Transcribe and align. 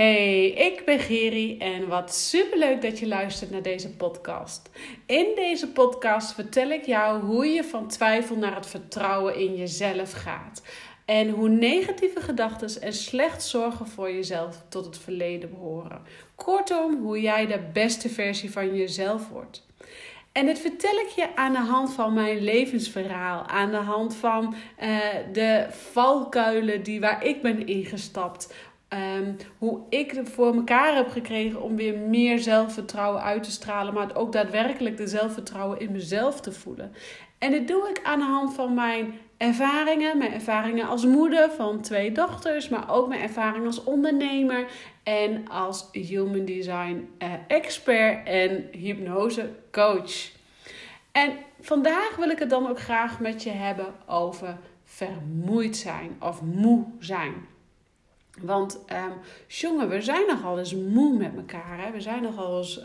Hey, 0.00 0.46
ik 0.46 0.82
ben 0.84 0.98
Geri 0.98 1.58
en 1.58 1.88
wat 1.88 2.14
superleuk 2.14 2.82
dat 2.82 2.98
je 2.98 3.06
luistert 3.06 3.50
naar 3.50 3.62
deze 3.62 3.94
podcast. 3.94 4.70
In 5.06 5.26
deze 5.34 5.68
podcast 5.68 6.34
vertel 6.34 6.70
ik 6.70 6.86
jou 6.86 7.22
hoe 7.22 7.46
je 7.46 7.64
van 7.64 7.88
twijfel 7.88 8.36
naar 8.36 8.54
het 8.54 8.66
vertrouwen 8.66 9.36
in 9.36 9.56
jezelf 9.56 10.12
gaat. 10.12 10.62
En 11.04 11.28
hoe 11.28 11.48
negatieve 11.48 12.20
gedachten 12.20 12.82
en 12.82 12.92
slecht 12.92 13.42
zorgen 13.42 13.86
voor 13.86 14.12
jezelf 14.12 14.62
tot 14.68 14.84
het 14.84 14.98
verleden 14.98 15.50
behoren. 15.50 16.02
Kortom, 16.34 17.02
hoe 17.02 17.20
jij 17.20 17.46
de 17.46 17.60
beste 17.72 18.08
versie 18.08 18.50
van 18.50 18.76
jezelf 18.76 19.28
wordt. 19.28 19.66
En 20.32 20.46
dit 20.46 20.58
vertel 20.58 20.98
ik 20.98 21.08
je 21.08 21.36
aan 21.36 21.52
de 21.52 21.58
hand 21.58 21.92
van 21.92 22.12
mijn 22.12 22.38
levensverhaal, 22.38 23.46
aan 23.46 23.70
de 23.70 23.76
hand 23.76 24.16
van 24.16 24.54
uh, 24.82 24.98
de 25.32 25.66
valkuilen 25.70 26.82
die 26.82 27.00
waar 27.00 27.24
ik 27.24 27.42
ben 27.42 27.66
ingestapt, 27.66 28.54
Um, 28.92 29.36
hoe 29.58 29.80
ik 29.88 30.10
het 30.10 30.28
voor 30.28 30.54
elkaar 30.54 30.94
heb 30.94 31.08
gekregen 31.10 31.62
om 31.62 31.76
weer 31.76 31.98
meer 31.98 32.38
zelfvertrouwen 32.38 33.22
uit 33.22 33.42
te 33.42 33.50
stralen, 33.50 33.94
maar 33.94 34.16
ook 34.16 34.32
daadwerkelijk 34.32 34.96
de 34.96 35.06
zelfvertrouwen 35.06 35.80
in 35.80 35.92
mezelf 35.92 36.40
te 36.40 36.52
voelen. 36.52 36.92
En 37.38 37.50
dit 37.50 37.68
doe 37.68 37.88
ik 37.88 38.00
aan 38.02 38.18
de 38.18 38.24
hand 38.24 38.54
van 38.54 38.74
mijn 38.74 39.14
ervaringen, 39.36 40.18
mijn 40.18 40.32
ervaringen 40.32 40.88
als 40.88 41.04
moeder 41.04 41.50
van 41.50 41.80
twee 41.80 42.12
dochters, 42.12 42.68
maar 42.68 42.90
ook 42.90 43.08
mijn 43.08 43.20
ervaringen 43.20 43.66
als 43.66 43.84
ondernemer 43.84 44.66
en 45.02 45.48
als 45.48 45.88
human 45.92 46.44
design 46.44 47.08
uh, 47.18 47.32
expert 47.48 48.26
en 48.26 48.68
hypnose 48.72 49.50
coach. 49.70 50.30
En 51.12 51.32
vandaag 51.60 52.16
wil 52.16 52.30
ik 52.30 52.38
het 52.38 52.50
dan 52.50 52.68
ook 52.68 52.80
graag 52.80 53.20
met 53.20 53.42
je 53.42 53.50
hebben 53.50 53.94
over 54.06 54.58
vermoeid 54.84 55.76
zijn 55.76 56.16
of 56.20 56.42
moe 56.42 56.84
zijn. 56.98 57.34
Want 58.42 58.84
um, 58.92 59.12
jongen, 59.46 59.88
we 59.88 60.02
zijn 60.02 60.26
nogal 60.26 60.58
eens 60.58 60.74
moe 60.74 61.16
met 61.16 61.36
elkaar. 61.36 61.84
Hè? 61.84 61.90
We 61.90 62.00
zijn 62.00 62.22
nogal 62.22 62.58
eens 62.58 62.78
uh, 62.78 62.84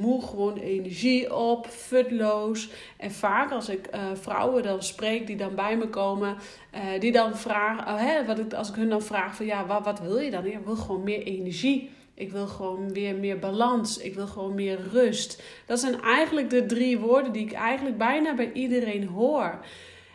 moe, 0.00 0.22
gewoon 0.22 0.56
energie 0.56 1.34
op, 1.34 1.66
futloos. 1.66 2.70
En 2.96 3.10
vaak 3.10 3.50
als 3.50 3.68
ik 3.68 3.88
uh, 3.94 4.00
vrouwen 4.14 4.62
dan 4.62 4.82
spreek 4.82 5.26
die 5.26 5.36
dan 5.36 5.54
bij 5.54 5.76
me 5.76 5.88
komen, 5.88 6.36
uh, 6.74 7.00
die 7.00 7.12
dan 7.12 7.36
vragen, 7.36 7.92
oh, 7.92 8.00
hè, 8.00 8.24
wat 8.24 8.38
ik, 8.38 8.52
als 8.52 8.68
ik 8.68 8.74
hun 8.74 8.88
dan 8.88 9.02
vraag 9.02 9.36
van 9.36 9.46
ja, 9.46 9.66
wat, 9.66 9.84
wat 9.84 10.00
wil 10.00 10.18
je 10.18 10.30
dan? 10.30 10.46
Ik 10.46 10.58
wil 10.64 10.76
gewoon 10.76 11.02
meer 11.02 11.22
energie. 11.22 11.90
Ik 12.14 12.32
wil 12.32 12.46
gewoon 12.46 12.92
weer 12.92 13.14
meer 13.14 13.38
balans. 13.38 13.98
Ik 13.98 14.14
wil 14.14 14.26
gewoon 14.26 14.54
meer 14.54 14.78
rust. 14.92 15.42
Dat 15.66 15.80
zijn 15.80 16.00
eigenlijk 16.00 16.50
de 16.50 16.66
drie 16.66 16.98
woorden 16.98 17.32
die 17.32 17.44
ik 17.44 17.52
eigenlijk 17.52 17.98
bijna 17.98 18.34
bij 18.34 18.52
iedereen 18.52 19.06
hoor. 19.06 19.60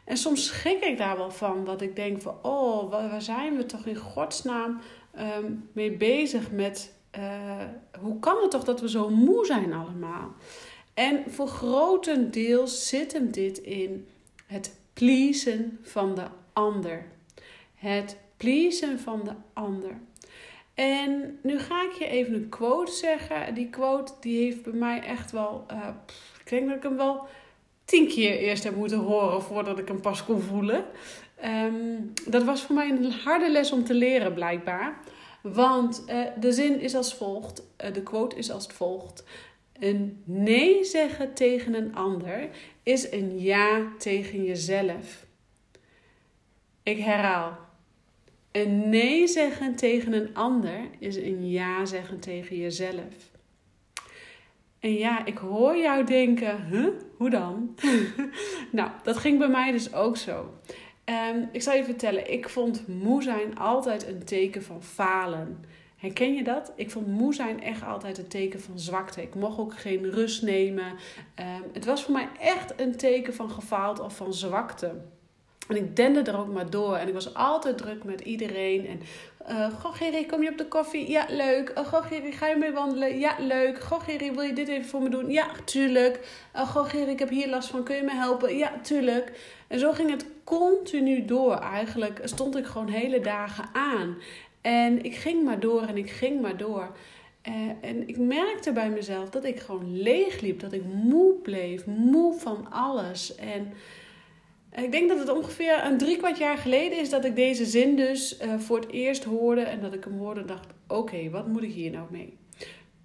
En 0.07 0.17
soms 0.17 0.45
schrik 0.45 0.83
ik 0.83 0.97
daar 0.97 1.17
wel 1.17 1.31
van, 1.31 1.65
dat 1.65 1.81
ik 1.81 1.95
denk 1.95 2.21
van, 2.21 2.35
oh, 2.41 2.91
waar 2.91 3.21
zijn 3.21 3.57
we 3.57 3.65
toch 3.65 3.85
in 3.85 3.95
godsnaam 3.95 4.79
um, 5.19 5.69
mee 5.71 5.91
bezig 5.91 6.51
met, 6.51 6.93
uh, 7.17 7.63
hoe 7.99 8.19
kan 8.19 8.41
het 8.41 8.51
toch 8.51 8.63
dat 8.63 8.81
we 8.81 8.89
zo 8.89 9.09
moe 9.09 9.45
zijn 9.45 9.73
allemaal? 9.73 10.33
En 10.93 11.23
voor 11.31 11.47
grotendeels 11.47 12.87
zit 12.87 13.13
hem 13.13 13.31
dit 13.31 13.57
in 13.57 14.07
het 14.45 14.79
pleasen 14.93 15.79
van 15.81 16.15
de 16.15 16.25
ander. 16.53 17.05
Het 17.75 18.17
pleasen 18.37 18.99
van 18.99 19.21
de 19.23 19.33
ander. 19.53 19.99
En 20.73 21.39
nu 21.41 21.59
ga 21.59 21.83
ik 21.83 21.91
je 21.91 22.05
even 22.05 22.33
een 22.33 22.49
quote 22.49 22.91
zeggen. 22.91 23.53
Die 23.53 23.69
quote 23.69 24.13
die 24.19 24.43
heeft 24.43 24.63
bij 24.63 24.73
mij 24.73 25.01
echt 25.01 25.31
wel, 25.31 25.65
uh, 25.71 25.87
ik 26.43 26.49
denk 26.49 26.67
dat 26.67 26.77
ik 26.77 26.83
hem 26.83 26.97
wel 26.97 27.27
tien 27.87 28.07
keer 28.07 28.37
eerst 28.37 28.63
heb 28.63 28.75
moeten 28.75 28.97
horen 28.97 29.41
voordat 29.41 29.79
ik 29.79 29.87
hem 29.87 30.01
pas 30.01 30.23
kon 30.23 30.41
voelen. 30.41 30.85
Um, 31.45 32.13
dat 32.25 32.43
was 32.43 32.61
voor 32.61 32.75
mij 32.75 32.89
een 32.89 33.11
harde 33.11 33.51
les 33.51 33.71
om 33.71 33.83
te 33.83 33.93
leren, 33.93 34.33
blijkbaar. 34.33 34.99
Want 35.41 36.03
uh, 36.09 36.21
de 36.39 36.51
zin 36.51 36.79
is 36.79 36.95
als 36.95 37.13
volgt, 37.13 37.63
uh, 37.83 37.93
de 37.93 38.03
quote 38.03 38.35
is 38.35 38.51
als 38.51 38.67
volgt. 38.67 39.23
Een 39.79 40.21
nee 40.25 40.83
zeggen 40.83 41.33
tegen 41.33 41.73
een 41.73 41.95
ander 41.95 42.49
is 42.83 43.11
een 43.11 43.39
ja 43.39 43.87
tegen 43.97 44.43
jezelf. 44.43 45.25
Ik 46.83 46.97
herhaal. 46.97 47.57
Een 48.51 48.89
nee 48.89 49.27
zeggen 49.27 49.75
tegen 49.75 50.13
een 50.13 50.35
ander 50.35 50.79
is 50.99 51.15
een 51.15 51.49
ja 51.49 51.85
zeggen 51.85 52.19
tegen 52.19 52.57
jezelf. 52.57 53.36
En 54.79 54.93
ja, 54.93 55.25
ik 55.25 55.37
hoor 55.37 55.77
jou 55.77 56.03
denken, 56.03 56.65
huh? 56.69 56.87
Hoe 57.17 57.29
dan? 57.29 57.75
nou, 58.71 58.89
dat 59.03 59.17
ging 59.17 59.39
bij 59.39 59.47
mij 59.47 59.71
dus 59.71 59.93
ook 59.93 60.17
zo. 60.17 60.53
Um, 61.05 61.49
ik 61.51 61.61
zal 61.61 61.75
je 61.75 61.83
vertellen, 61.83 62.31
ik 62.31 62.49
vond 62.49 62.87
moe 62.87 63.23
zijn 63.23 63.57
altijd 63.57 64.07
een 64.07 64.23
teken 64.23 64.63
van 64.63 64.83
falen. 64.83 65.65
Herken 65.97 66.33
je 66.33 66.43
dat? 66.43 66.73
Ik 66.75 66.91
vond 66.91 67.07
moe 67.07 67.33
zijn 67.33 67.63
echt 67.63 67.83
altijd 67.83 68.17
een 68.17 68.27
teken 68.27 68.61
van 68.61 68.79
zwakte. 68.79 69.21
Ik 69.21 69.35
mocht 69.35 69.57
ook 69.57 69.77
geen 69.77 70.09
rust 70.11 70.41
nemen. 70.41 70.85
Um, 70.85 71.63
het 71.73 71.85
was 71.85 72.03
voor 72.03 72.13
mij 72.13 72.29
echt 72.39 72.79
een 72.79 72.95
teken 72.95 73.33
van 73.33 73.49
gefaald 73.49 73.99
of 73.99 74.15
van 74.15 74.33
zwakte. 74.33 75.01
En 75.67 75.75
ik 75.75 75.95
dende 75.95 76.21
er 76.21 76.39
ook 76.39 76.53
maar 76.53 76.69
door. 76.69 76.95
En 76.95 77.07
ik 77.07 77.13
was 77.13 77.33
altijd 77.33 77.77
druk 77.77 78.03
met 78.03 78.21
iedereen. 78.21 78.87
En 78.87 79.01
uh, 79.49 79.79
goh, 79.79 79.93
Gerry, 79.93 80.25
kom 80.25 80.43
je 80.43 80.49
op 80.49 80.57
de 80.57 80.67
koffie? 80.67 81.09
Ja, 81.09 81.25
leuk. 81.29 81.73
Uh, 81.77 81.85
goh, 81.85 82.05
Gerry, 82.05 82.31
ga 82.31 82.47
je 82.47 82.55
mee 82.55 82.71
wandelen? 82.71 83.19
Ja, 83.19 83.35
leuk. 83.39 83.79
Goh, 83.79 84.03
Gerry, 84.03 84.33
wil 84.33 84.43
je 84.43 84.53
dit 84.53 84.67
even 84.67 84.89
voor 84.89 85.01
me 85.01 85.09
doen? 85.09 85.31
Ja, 85.31 85.47
tuurlijk. 85.65 86.19
Uh, 86.55 86.69
goh, 86.69 86.89
Gerry, 86.89 87.11
ik 87.11 87.19
heb 87.19 87.29
hier 87.29 87.49
last 87.49 87.69
van. 87.69 87.83
Kun 87.83 87.95
je 87.95 88.03
me 88.03 88.13
helpen? 88.13 88.57
Ja, 88.57 88.71
tuurlijk. 88.81 89.31
En 89.67 89.79
zo 89.79 89.91
ging 89.91 90.09
het 90.09 90.25
continu 90.43 91.25
door. 91.25 91.53
Eigenlijk 91.53 92.21
stond 92.23 92.57
ik 92.57 92.65
gewoon 92.65 92.89
hele 92.89 93.19
dagen 93.19 93.69
aan. 93.73 94.17
En 94.61 95.03
ik 95.03 95.15
ging 95.15 95.43
maar 95.43 95.59
door 95.59 95.81
en 95.81 95.97
ik 95.97 96.09
ging 96.09 96.41
maar 96.41 96.57
door. 96.57 96.91
En 97.81 98.07
ik 98.07 98.17
merkte 98.17 98.71
bij 98.71 98.89
mezelf 98.89 99.29
dat 99.29 99.43
ik 99.43 99.59
gewoon 99.59 100.01
leeg 100.01 100.41
liep. 100.41 100.59
Dat 100.59 100.73
ik 100.73 100.83
moe 100.85 101.33
bleef. 101.33 101.85
Moe 101.85 102.33
van 102.33 102.71
alles. 102.71 103.35
En 103.35 103.73
ik 104.83 104.91
denk 104.91 105.09
dat 105.09 105.19
het 105.19 105.29
ongeveer 105.29 105.85
een 105.85 105.97
drie 105.97 106.17
kwart 106.17 106.37
jaar 106.37 106.57
geleden 106.57 106.99
is 106.99 107.09
dat 107.09 107.25
ik 107.25 107.35
deze 107.35 107.65
zin 107.65 107.95
dus 107.95 108.41
uh, 108.41 108.59
voor 108.59 108.79
het 108.79 108.91
eerst 108.91 109.23
hoorde. 109.23 109.61
En 109.61 109.81
dat 109.81 109.93
ik 109.93 110.03
hem 110.03 110.17
hoorde 110.17 110.39
en 110.39 110.47
dacht, 110.47 110.67
oké, 110.87 111.29
wat 111.29 111.47
moet 111.47 111.63
ik 111.63 111.73
hier 111.73 111.91
nou 111.91 112.07
mee? 112.11 112.37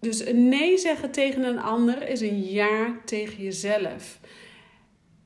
Dus 0.00 0.27
een 0.27 0.49
nee 0.49 0.78
zeggen 0.78 1.10
tegen 1.10 1.44
een 1.44 1.60
ander 1.60 2.09
is 2.09 2.21
een 2.21 2.43
ja 2.44 2.97
tegen 3.05 3.43
jezelf. 3.43 4.19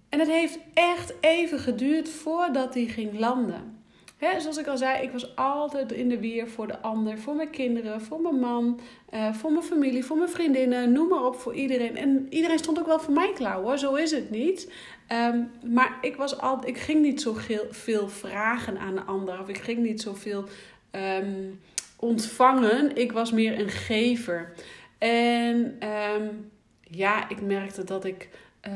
En 0.09 0.19
het 0.19 0.29
heeft 0.29 0.59
echt 0.75 1.15
even 1.21 1.59
geduurd 1.59 2.09
voordat 2.09 2.73
die 2.73 2.89
ging 2.89 3.19
landen. 3.19 3.77
He, 4.17 4.41
zoals 4.41 4.57
ik 4.57 4.67
al 4.67 4.77
zei, 4.77 5.03
ik 5.03 5.11
was 5.11 5.37
altijd 5.37 5.93
in 5.93 6.09
de 6.09 6.21
weer 6.21 6.49
voor 6.49 6.67
de 6.67 6.81
ander, 6.81 7.19
voor 7.19 7.35
mijn 7.35 7.51
kinderen, 7.51 8.01
voor 8.01 8.21
mijn 8.21 8.39
man, 8.39 8.81
uh, 9.15 9.35
voor 9.35 9.53
mijn 9.53 9.65
familie, 9.65 10.05
voor 10.05 10.17
mijn 10.17 10.29
vriendinnen, 10.29 10.93
noem 10.93 11.09
maar 11.09 11.25
op, 11.25 11.35
voor 11.35 11.55
iedereen. 11.55 11.97
En 11.97 12.27
iedereen 12.31 12.59
stond 12.59 12.79
ook 12.79 12.87
wel 12.87 13.01
voor 13.01 13.15
mij 13.15 13.33
klaar 13.35 13.57
hoor, 13.57 13.79
zo 13.79 13.95
is 13.95 14.11
het 14.11 14.31
niet. 14.31 14.73
Um, 15.13 15.51
maar 15.73 15.99
ik, 16.01 16.17
was 16.17 16.39
al, 16.39 16.67
ik 16.67 16.79
ging 16.79 17.03
niet 17.03 17.21
zo 17.21 17.37
veel 17.71 18.09
vragen 18.09 18.79
aan 18.79 18.95
de 18.95 19.03
ander, 19.03 19.41
of 19.41 19.49
ik 19.49 19.59
ging 19.59 19.79
niet 19.79 20.01
zoveel 20.01 20.45
um, 20.91 21.61
ontvangen. 21.97 22.97
Ik 22.97 23.13
was 23.13 23.33
meer 23.33 23.61
een 23.61 23.69
gever. 23.69 24.53
En 24.99 25.79
um, 26.17 26.51
ja, 26.81 27.29
ik 27.29 27.41
merkte 27.41 27.85
dat 27.85 28.05
ik 28.05 28.29
uh, 28.69 28.73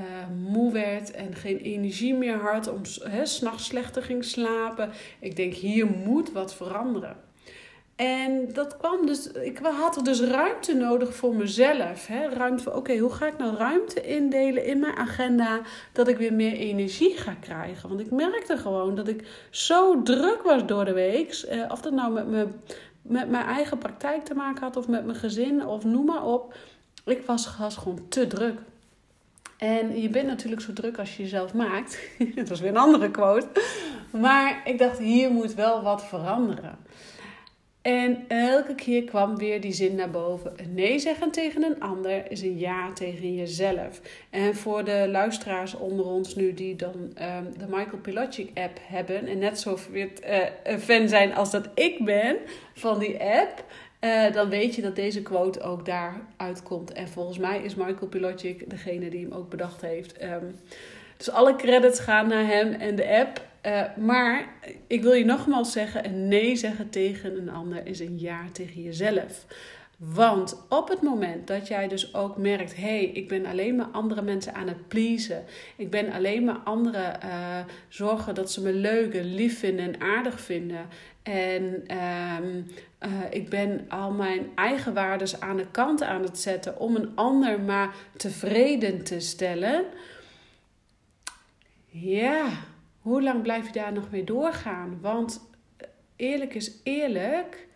moe 0.49 0.73
werd 0.73 1.11
en 1.11 1.35
geen 1.35 1.59
energie 1.59 2.15
meer 2.15 2.37
had, 2.37 2.69
om 2.69 2.85
s'nachts 3.23 3.65
slechter 3.65 4.03
ging 4.03 4.25
slapen. 4.25 4.91
Ik 5.19 5.37
denk, 5.37 5.55
hier 5.55 5.87
moet 5.87 6.33
wat 6.33 6.55
veranderen. 6.55 7.17
En 8.01 8.53
dat 8.53 8.77
kwam 8.77 9.07
dus, 9.07 9.31
ik 9.31 9.59
had 9.59 9.97
er 9.97 10.05
dus 10.05 10.21
ruimte 10.21 10.75
nodig 10.75 11.15
voor 11.15 11.35
mezelf. 11.35 12.07
Hè? 12.07 12.29
Ruimte 12.29 12.63
voor, 12.63 12.73
oké, 12.73 12.99
hoe 12.99 13.13
ga 13.13 13.27
ik 13.27 13.39
nou 13.39 13.57
ruimte 13.57 14.01
indelen 14.01 14.65
in 14.65 14.79
mijn 14.79 14.97
agenda 14.97 15.61
dat 15.93 16.09
ik 16.09 16.17
weer 16.17 16.33
meer 16.33 16.53
energie 16.53 17.17
ga 17.17 17.35
krijgen? 17.41 17.89
Want 17.89 18.01
ik 18.01 18.11
merkte 18.11 18.57
gewoon 18.57 18.95
dat 18.95 19.09
ik 19.09 19.47
zo 19.51 20.03
druk 20.03 20.43
was 20.43 20.67
door 20.67 20.85
de 20.85 20.93
week. 20.93 21.33
Eh, 21.33 21.65
of 21.69 21.81
dat 21.81 21.93
nou 21.93 22.13
met, 22.13 22.27
me, 22.27 22.47
met 23.03 23.31
mijn 23.31 23.47
eigen 23.47 23.79
praktijk 23.79 24.25
te 24.25 24.35
maken 24.35 24.63
had 24.63 24.77
of 24.77 24.89
met 24.89 25.05
mijn 25.05 25.19
gezin 25.19 25.67
of 25.67 25.85
noem 25.85 26.05
maar 26.05 26.25
op. 26.25 26.55
Ik 27.05 27.27
was, 27.27 27.57
was 27.59 27.77
gewoon 27.77 28.09
te 28.09 28.27
druk. 28.27 28.59
En 29.59 30.01
je 30.01 30.09
bent 30.09 30.27
natuurlijk 30.27 30.63
zo 30.63 30.73
druk 30.73 30.99
als 30.99 31.17
je 31.17 31.23
jezelf 31.23 31.55
maakt. 31.55 31.99
dat 32.35 32.51
is 32.51 32.61
weer 32.61 32.71
een 32.71 32.77
andere 32.77 33.11
quote. 33.11 33.63
Maar 34.11 34.61
ik 34.65 34.79
dacht, 34.79 34.99
hier 34.99 35.31
moet 35.31 35.55
wel 35.55 35.83
wat 35.83 36.05
veranderen. 36.05 36.79
En 37.83 38.25
elke 38.29 38.75
keer 38.75 39.05
kwam 39.05 39.37
weer 39.37 39.61
die 39.61 39.73
zin 39.73 39.95
naar 39.95 40.11
boven. 40.11 40.53
Een 40.57 40.75
nee 40.75 40.99
zeggen 40.99 41.31
tegen 41.31 41.63
een 41.63 41.81
ander 41.81 42.31
is 42.31 42.43
een 42.43 42.59
ja 42.59 42.93
tegen 42.93 43.35
jezelf. 43.35 44.01
En 44.31 44.55
voor 44.55 44.85
de 44.85 45.09
luisteraars 45.11 45.75
onder 45.75 46.07
ons 46.07 46.35
nu 46.35 46.55
die 46.55 46.77
dan 46.77 46.95
um, 46.95 47.59
de 47.59 47.67
Michael 47.69 47.99
Pilotic 48.03 48.51
app 48.55 48.79
hebben... 48.83 49.27
en 49.27 49.39
net 49.39 49.61
zo 49.61 49.79
weer, 49.91 50.09
uh, 50.29 50.39
een 50.65 50.81
fan 50.81 51.09
zijn 51.09 51.35
als 51.35 51.51
dat 51.51 51.69
ik 51.75 52.05
ben 52.05 52.37
van 52.75 52.99
die 52.99 53.21
app... 53.21 53.65
Uh, 54.05 54.33
dan 54.33 54.49
weet 54.49 54.75
je 54.75 54.83
dat 54.83 54.97
deze 54.97 55.23
quote 55.23 55.61
ook 55.61 55.87
daar 55.87 56.21
uitkomt. 56.37 56.93
En 56.93 57.09
volgens 57.09 57.39
mij 57.39 57.63
is 57.63 57.75
Michael 57.75 58.09
Pilotic 58.09 58.71
degene 58.71 59.11
die 59.11 59.21
hem 59.21 59.33
ook 59.33 59.51
bedacht 59.51 59.81
heeft. 59.81 60.23
Um, 60.23 60.59
dus 61.17 61.31
alle 61.31 61.57
credits 61.57 62.01
gaan 62.01 62.29
naar 62.29 62.47
hem 62.47 62.73
en 62.73 62.97
de 62.97 63.09
app. 63.09 63.49
Uh, 63.67 63.97
maar 63.97 64.49
ik 64.87 65.03
wil 65.03 65.13
je 65.13 65.25
nogmaals 65.25 65.73
zeggen: 65.73 66.05
een 66.05 66.29
nee 66.29 66.57
zeggen 66.57 66.91
tegen 66.91 67.37
een 67.37 67.51
ander 67.51 67.87
is 67.87 68.01
een 68.01 68.19
ja 68.19 68.45
tegen 68.53 68.83
jezelf. 68.83 69.47
Want 69.97 70.63
op 70.69 70.89
het 70.89 71.03
moment 71.03 71.47
dat 71.47 71.69
jij 71.69 71.89
dus 71.89 72.15
ook 72.15 72.37
merkt: 72.37 72.77
hé, 72.77 72.83
hey, 72.83 73.05
ik 73.05 73.29
ben 73.29 73.47
alleen 73.47 73.77
maar 73.77 73.87
andere 73.87 74.23
mensen 74.23 74.55
aan 74.55 74.69
het 74.69 74.89
pleasen. 74.89 75.45
Ik 75.77 75.91
ben 75.91 76.13
alleen 76.13 76.45
maar 76.45 76.59
anderen 76.65 77.19
uh, 77.25 77.59
zorgen 77.89 78.35
dat 78.35 78.53
ze 78.53 78.63
me 78.63 78.73
leuk 78.73 79.15
en 79.15 79.35
lief 79.35 79.59
vinden 79.59 79.85
en 79.85 80.01
aardig 80.01 80.41
vinden. 80.41 80.89
En 81.23 81.85
uh, 81.91 82.37
uh, 83.01 83.09
ik 83.31 83.49
ben 83.49 83.85
al 83.89 84.11
mijn 84.11 84.47
eigen 84.55 84.95
waarden 84.95 85.29
aan 85.41 85.57
de 85.57 85.67
kant 85.71 86.03
aan 86.03 86.23
het 86.23 86.39
zetten 86.39 86.79
om 86.79 86.97
een 86.97 87.13
ander 87.15 87.61
maar 87.61 87.95
tevreden 88.17 89.05
te 89.05 89.21
stellen. 89.21 89.85
Ja, 91.91 92.49
hoe 93.01 93.23
lang 93.23 93.43
blijf 93.43 93.67
je 93.67 93.73
daar 93.73 93.93
nog 93.93 94.11
mee 94.11 94.25
doorgaan? 94.25 94.99
Want 95.01 95.51
eerlijk 96.17 96.55
is 96.55 96.81
eerlijk 96.83 97.69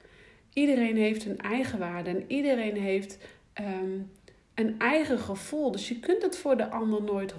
Iedereen 0.54 0.96
heeft 0.96 1.24
een 1.24 1.38
eigen 1.38 1.78
waarde 1.78 2.10
en 2.10 2.24
iedereen 2.26 2.76
heeft 2.76 3.18
um, 3.60 4.10
een 4.54 4.78
eigen 4.78 5.18
gevoel. 5.18 5.70
Dus 5.70 5.88
je 5.88 6.00
kunt 6.00 6.22
het 6.22 6.36
voor 6.36 6.56
de 6.56 6.70
ander 6.70 7.02
nooit 7.02 7.34
100% 7.34 7.36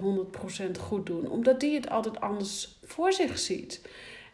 goed 0.80 1.06
doen, 1.06 1.30
omdat 1.30 1.60
die 1.60 1.74
het 1.74 1.90
altijd 1.90 2.20
anders 2.20 2.78
voor 2.84 3.12
zich 3.12 3.38
ziet. 3.38 3.88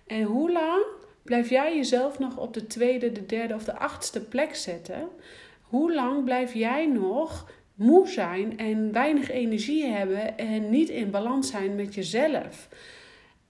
En 0.06 0.22
hoe 0.22 0.52
lang 0.52 0.84
blijf 1.22 1.50
jij 1.50 1.76
jezelf 1.76 2.18
nog 2.18 2.36
op 2.36 2.54
de 2.54 2.66
tweede, 2.66 3.12
de 3.12 3.26
derde 3.26 3.54
of 3.54 3.64
de 3.64 3.78
achtste 3.78 4.24
plek 4.24 4.54
zetten? 4.54 5.08
Hoe 5.62 5.94
lang 5.94 6.24
blijf 6.24 6.54
jij 6.54 6.86
nog 6.86 7.50
moe 7.74 8.08
zijn 8.08 8.58
en 8.58 8.92
weinig 8.92 9.30
energie 9.30 9.84
hebben 9.84 10.38
en 10.38 10.70
niet 10.70 10.88
in 10.88 11.10
balans 11.10 11.50
zijn 11.50 11.74
met 11.74 11.94
jezelf? 11.94 12.68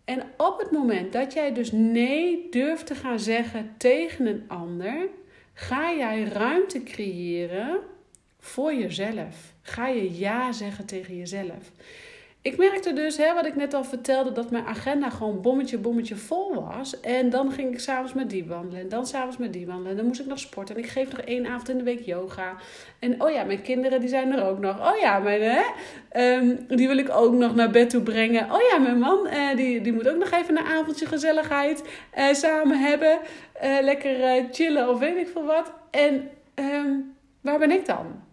En 0.04 0.22
op 0.36 0.58
het 0.58 0.70
moment 0.70 1.12
dat 1.12 1.32
jij 1.32 1.52
dus 1.52 1.72
nee 1.72 2.46
durft 2.50 2.86
te 2.86 2.94
gaan 2.94 3.20
zeggen 3.20 3.74
tegen 3.76 4.26
een 4.26 4.44
ander, 4.48 5.08
Ga 5.54 5.92
jij 5.92 6.22
ruimte 6.22 6.82
creëren 6.82 7.80
voor 8.38 8.74
jezelf? 8.74 9.54
Ga 9.62 9.88
je 9.88 10.18
ja 10.18 10.52
zeggen 10.52 10.86
tegen 10.86 11.16
jezelf? 11.16 11.70
Ik 12.42 12.56
merkte 12.56 12.92
dus, 12.92 13.16
hè, 13.16 13.34
wat 13.34 13.46
ik 13.46 13.56
net 13.56 13.74
al 13.74 13.84
vertelde, 13.84 14.32
dat 14.32 14.50
mijn 14.50 14.66
agenda 14.66 15.10
gewoon 15.10 15.40
bommetje, 15.40 15.78
bommetje 15.78 16.16
vol 16.16 16.54
was. 16.54 17.00
En 17.00 17.30
dan 17.30 17.52
ging 17.52 17.72
ik 17.72 17.80
s'avonds 17.80 18.12
met 18.12 18.30
die 18.30 18.44
wandelen. 18.44 18.80
En 18.80 18.88
dan 18.88 19.06
s'avonds 19.06 19.36
met 19.36 19.52
die 19.52 19.66
wandelen. 19.66 19.90
En 19.90 19.96
dan 19.96 20.06
moest 20.06 20.20
ik 20.20 20.26
nog 20.26 20.38
sporten. 20.38 20.76
En 20.76 20.82
ik 20.82 20.88
geef 20.88 21.10
nog 21.10 21.20
één 21.20 21.46
avond 21.46 21.68
in 21.68 21.78
de 21.78 21.84
week 21.84 22.00
yoga. 22.00 22.56
En 22.98 23.22
oh 23.22 23.30
ja, 23.30 23.44
mijn 23.44 23.62
kinderen 23.62 24.00
die 24.00 24.08
zijn 24.08 24.32
er 24.32 24.44
ook 24.44 24.58
nog. 24.58 24.92
Oh 24.92 24.98
ja, 24.98 25.18
mijn, 25.18 25.42
hè, 25.42 25.62
um, 26.36 26.66
die 26.68 26.88
wil 26.88 26.96
ik 26.96 27.10
ook 27.10 27.32
nog 27.32 27.54
naar 27.54 27.70
bed 27.70 27.90
toe 27.90 28.02
brengen. 28.02 28.52
Oh 28.52 28.60
ja, 28.70 28.78
mijn 28.78 28.98
man, 28.98 29.26
uh, 29.26 29.56
die, 29.56 29.80
die 29.80 29.92
moet 29.92 30.08
ook 30.08 30.18
nog 30.18 30.30
even 30.30 30.58
een 30.58 30.64
avondje 30.64 31.06
gezelligheid 31.06 31.82
uh, 32.18 32.32
samen 32.32 32.78
hebben. 32.78 33.18
Uh, 33.64 33.78
lekker 33.80 34.44
chillen 34.50 34.88
of 34.88 34.98
weet 34.98 35.16
ik 35.16 35.28
veel 35.28 35.44
wat. 35.44 35.72
En 35.90 36.30
um, 36.54 37.14
waar 37.40 37.58
ben 37.58 37.70
ik 37.70 37.86
dan? 37.86 38.30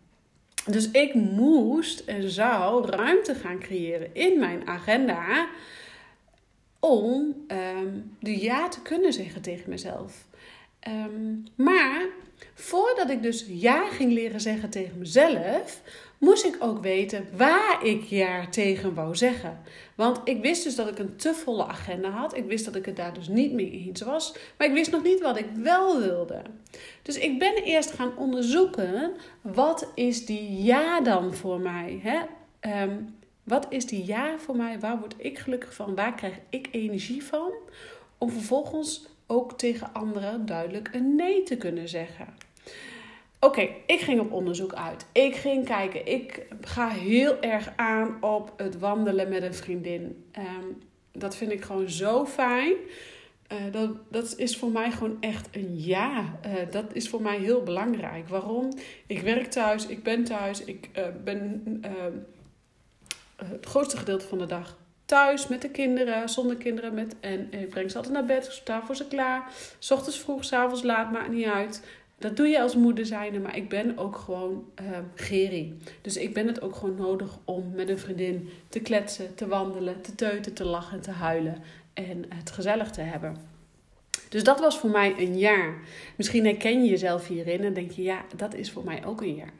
Dus 0.65 0.91
ik 0.91 1.13
moest 1.13 1.99
en 1.99 2.29
zou 2.29 2.89
ruimte 2.89 3.35
gaan 3.35 3.59
creëren 3.59 4.13
in 4.13 4.39
mijn 4.39 4.67
agenda 4.67 5.49
om 6.79 7.45
um, 7.47 8.15
de 8.19 8.39
ja 8.39 8.67
te 8.67 8.81
kunnen 8.81 9.13
zeggen 9.13 9.41
tegen 9.41 9.69
mezelf. 9.69 10.27
Um, 10.87 11.43
maar 11.55 12.05
voordat 12.53 13.09
ik 13.09 13.23
dus 13.23 13.45
ja 13.47 13.89
ging 13.89 14.11
leren 14.11 14.41
zeggen 14.41 14.69
tegen 14.69 14.97
mezelf, 14.97 15.81
moest 16.19 16.45
ik 16.45 16.57
ook 16.59 16.81
weten 16.81 17.27
waar 17.35 17.85
ik 17.85 18.03
ja 18.03 18.47
tegen 18.47 18.93
wou 18.93 19.15
zeggen. 19.15 19.61
Want 19.95 20.21
ik 20.23 20.41
wist 20.41 20.63
dus 20.63 20.75
dat 20.75 20.87
ik 20.87 20.99
een 20.99 21.15
te 21.15 21.33
volle 21.33 21.65
agenda 21.65 22.09
had. 22.09 22.35
Ik 22.35 22.45
wist 22.45 22.65
dat 22.65 22.75
ik 22.75 22.85
het 22.85 22.95
daar 22.95 23.13
dus 23.13 23.27
niet 23.27 23.53
mee 23.53 23.71
eens 23.71 24.01
was. 24.01 24.35
Maar 24.57 24.67
ik 24.67 24.73
wist 24.73 24.91
nog 24.91 25.03
niet 25.03 25.21
wat 25.21 25.37
ik 25.37 25.47
wel 25.55 25.99
wilde. 25.99 26.41
Dus 27.01 27.17
ik 27.17 27.39
ben 27.39 27.55
eerst 27.55 27.91
gaan 27.91 28.17
onderzoeken, 28.17 29.13
wat 29.41 29.91
is 29.95 30.25
die 30.25 30.63
ja 30.63 31.01
dan 31.01 31.33
voor 31.33 31.59
mij? 31.59 31.99
Hè? 32.03 32.19
Um, 32.83 33.17
wat 33.43 33.65
is 33.69 33.85
die 33.85 34.05
ja 34.05 34.37
voor 34.37 34.55
mij? 34.55 34.79
Waar 34.79 34.99
word 34.99 35.15
ik 35.17 35.39
gelukkig 35.39 35.73
van? 35.73 35.95
Waar 35.95 36.15
krijg 36.15 36.35
ik 36.49 36.67
energie 36.71 37.23
van? 37.23 37.51
Om 38.17 38.29
vervolgens 38.29 39.07
ook 39.27 39.57
tegen 39.57 39.93
anderen 39.93 40.45
duidelijk 40.45 40.89
een 40.93 41.15
nee 41.15 41.43
te 41.43 41.57
kunnen 41.57 41.89
zeggen. 41.89 42.27
Oké, 43.39 43.69
ik 43.85 43.99
ging 43.99 44.19
op 44.19 44.31
onderzoek 44.31 44.73
uit. 44.73 45.05
Ik 45.11 45.35
ging 45.35 45.65
kijken. 45.65 46.05
Ik 46.05 46.45
ga 46.61 46.89
heel 46.89 47.41
erg 47.41 47.73
aan 47.75 48.17
op 48.23 48.53
het 48.57 48.79
wandelen 48.79 49.29
met 49.29 49.43
een 49.43 49.53
vriendin. 49.53 50.25
Um, 50.37 50.77
dat 51.11 51.35
vind 51.35 51.51
ik 51.51 51.63
gewoon 51.63 51.89
zo 51.89 52.25
fijn. 52.25 52.73
Uh, 53.51 53.57
dat, 53.71 53.89
dat 54.09 54.37
is 54.37 54.57
voor 54.57 54.71
mij 54.71 54.91
gewoon 54.91 55.17
echt 55.19 55.47
een 55.51 55.79
ja. 55.79 56.39
Uh, 56.45 56.53
dat 56.71 56.85
is 56.93 57.09
voor 57.09 57.21
mij 57.21 57.37
heel 57.37 57.63
belangrijk. 57.63 58.27
Waarom? 58.27 58.73
Ik 59.07 59.21
werk 59.21 59.45
thuis, 59.45 59.85
ik 59.85 60.03
ben 60.03 60.23
thuis, 60.23 60.63
ik 60.63 60.89
uh, 60.97 61.05
ben 61.23 61.77
ehm, 61.81 62.13
het 63.35 63.65
grootste 63.65 63.97
gedeelte 63.97 64.27
van 64.27 64.37
de 64.37 64.45
dag 64.45 64.77
thuis 65.09 65.47
met 65.47 65.61
de 65.61 65.69
kinderen, 65.69 66.29
zonder 66.29 66.55
kinderen. 66.55 66.93
Met, 66.93 67.15
en 67.19 67.51
ik 67.51 67.69
breng 67.69 67.91
ze 67.91 67.97
altijd 67.97 68.13
naar 68.13 68.25
bed, 68.25 68.45
sta 68.45 68.81
voor 68.85 68.95
ze 68.95 69.07
klaar. 69.07 69.51
S 69.79 69.91
ochtends 69.91 70.19
vroeg, 70.19 70.45
s 70.45 70.53
avonds 70.53 70.83
laat, 70.83 71.11
maakt 71.11 71.31
niet 71.31 71.45
uit. 71.45 71.83
Dat 72.19 72.37
doe 72.37 72.47
je 72.47 72.61
als 72.61 72.75
moeder 72.75 73.05
zijnde, 73.05 73.39
maar 73.39 73.57
ik 73.57 73.69
ben 73.69 73.97
ook 73.97 74.15
gewoon 74.15 74.65
uh. 74.81 75.63
Dus 76.01 76.17
ik 76.17 76.33
ben 76.33 76.47
het 76.47 76.61
ook 76.61 76.75
gewoon 76.75 76.95
nodig 76.95 77.37
om 77.45 77.71
met 77.75 77.89
een 77.89 77.99
vriendin 77.99 78.49
te 78.69 78.79
kletsen, 78.79 79.35
te 79.35 79.47
wandelen, 79.47 80.01
te 80.01 80.15
teuten, 80.15 80.53
te 80.53 80.65
lachen, 80.65 81.01
te 81.01 81.11
huilen 81.11 81.57
en 81.93 82.25
het 82.29 82.51
gezellig 82.51 82.91
te 82.91 83.01
hebben. 83.01 83.37
Dus 84.29 84.43
dat 84.43 84.59
was 84.59 84.77
voor 84.77 84.89
mij 84.89 85.15
een 85.17 85.37
jaar. 85.37 85.77
Misschien 86.15 86.45
herken 86.45 86.83
je 86.83 86.89
jezelf 86.89 87.27
hierin 87.27 87.63
en 87.63 87.73
denk 87.73 87.91
je, 87.91 88.01
ja, 88.01 88.21
dat 88.35 88.53
is 88.53 88.71
voor 88.71 88.83
mij 88.83 89.05
ook 89.05 89.21
een 89.21 89.35
jaar. 89.35 89.53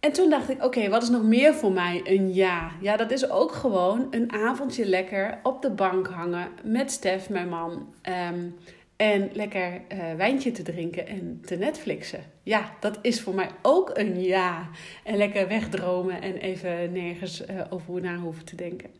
En 0.00 0.12
toen 0.12 0.30
dacht 0.30 0.48
ik, 0.48 0.64
oké, 0.64 0.88
wat 0.88 1.02
is 1.02 1.08
nog 1.08 1.22
meer 1.22 1.54
voor 1.54 1.72
mij 1.72 2.00
een 2.04 2.34
ja? 2.34 2.70
Ja, 2.80 2.96
dat 2.96 3.10
is 3.10 3.30
ook 3.30 3.52
gewoon 3.52 4.06
een 4.10 4.32
avondje 4.32 4.86
lekker 4.86 5.38
op 5.42 5.62
de 5.62 5.70
bank 5.70 6.08
hangen 6.08 6.48
met 6.62 6.90
Stef, 6.90 7.28
mijn 7.28 7.48
man. 7.48 7.94
Um, 8.32 8.54
en 9.04 9.30
lekker 9.32 9.80
uh, 9.92 10.14
wijntje 10.16 10.50
te 10.50 10.62
drinken 10.62 11.06
en 11.06 11.40
te 11.44 11.56
Netflixen. 11.56 12.24
Ja, 12.42 12.76
dat 12.80 12.98
is 13.02 13.20
voor 13.20 13.34
mij 13.34 13.48
ook 13.62 13.90
een 13.94 14.22
ja. 14.22 14.68
En 15.02 15.16
lekker 15.16 15.48
wegdromen 15.48 16.22
en 16.22 16.36
even 16.36 16.92
nergens 16.92 17.42
uh, 17.46 17.60
over 17.70 18.00
na 18.00 18.16
hoeven 18.16 18.44
te 18.44 18.56
denken. 18.56 18.90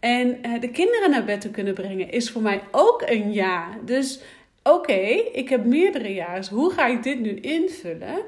En 0.00 0.38
uh, 0.46 0.60
de 0.60 0.70
kinderen 0.70 1.10
naar 1.10 1.24
bed 1.24 1.40
te 1.40 1.50
kunnen 1.50 1.74
brengen 1.74 2.10
is 2.10 2.30
voor 2.30 2.42
mij 2.42 2.60
ook 2.70 3.02
een 3.06 3.32
ja. 3.32 3.68
Dus 3.84 4.20
oké, 4.62 5.00
ik 5.32 5.48
heb 5.48 5.64
meerdere 5.64 6.14
ja's. 6.14 6.48
Hoe 6.48 6.72
ga 6.72 6.86
ik 6.86 7.02
dit 7.02 7.20
nu 7.20 7.34
invullen? 7.34 8.18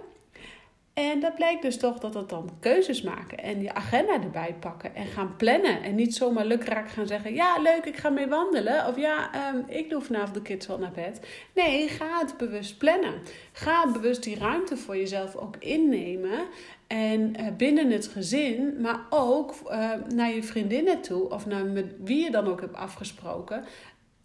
En 1.01 1.21
dat 1.21 1.35
blijkt 1.35 1.63
dus 1.63 1.77
toch 1.77 1.99
dat 1.99 2.15
het 2.15 2.29
dan 2.29 2.51
keuzes 2.61 3.03
maken 3.03 3.39
en 3.39 3.63
je 3.63 3.75
agenda 3.75 4.13
erbij 4.13 4.57
pakken 4.61 4.95
en 4.95 5.07
gaan 5.07 5.37
plannen. 5.37 5.83
En 5.83 5.95
niet 5.95 6.15
zomaar 6.15 6.45
lukraak 6.45 6.91
gaan 6.91 7.07
zeggen: 7.07 7.35
Ja, 7.35 7.59
leuk, 7.59 7.85
ik 7.85 7.97
ga 7.97 8.09
mee 8.09 8.27
wandelen. 8.27 8.87
Of 8.87 8.97
ja, 8.97 9.31
um, 9.55 9.65
ik 9.69 9.91
doe 9.91 10.01
vanavond 10.01 10.35
de 10.35 10.43
kids 10.43 10.67
wel 10.67 10.79
naar 10.79 10.93
bed. 10.93 11.21
Nee, 11.55 11.89
ga 11.89 12.19
het 12.19 12.37
bewust 12.37 12.79
plannen. 12.79 13.15
Ga 13.53 13.91
bewust 13.93 14.23
die 14.23 14.39
ruimte 14.39 14.77
voor 14.77 14.97
jezelf 14.97 15.37
ook 15.37 15.57
innemen. 15.59 16.39
En 16.87 17.41
uh, 17.41 17.47
binnen 17.57 17.91
het 17.91 18.07
gezin, 18.07 18.81
maar 18.81 19.01
ook 19.11 19.55
uh, 19.65 19.91
naar 20.15 20.35
je 20.35 20.43
vriendinnen 20.43 21.01
toe 21.01 21.31
of 21.31 21.47
naar 21.47 21.65
met 21.65 21.95
wie 21.99 22.25
je 22.25 22.31
dan 22.31 22.47
ook 22.47 22.61
hebt 22.61 22.77
afgesproken. 22.77 23.65